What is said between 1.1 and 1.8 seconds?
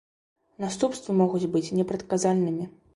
могуць быць